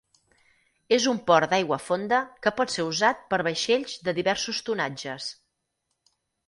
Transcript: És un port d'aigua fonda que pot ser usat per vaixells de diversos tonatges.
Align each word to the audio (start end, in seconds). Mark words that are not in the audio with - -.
És 0.97 1.05
un 1.11 1.19
port 1.27 1.51
d'aigua 1.51 1.79
fonda 1.89 2.23
que 2.47 2.55
pot 2.61 2.73
ser 2.77 2.87
usat 2.93 3.23
per 3.35 3.41
vaixells 3.49 3.97
de 4.09 4.19
diversos 4.23 4.67
tonatges. 4.71 5.31